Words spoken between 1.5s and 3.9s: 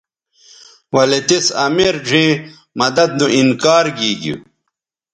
امیر ڙھیئں مدد نو انکار